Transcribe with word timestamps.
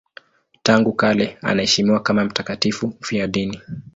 Tangu 0.63 0.93
kale 0.93 1.37
anaheshimiwa 1.41 1.99
kama 1.99 2.25
mtakatifu 2.25 2.87
mfiadini. 2.87 3.61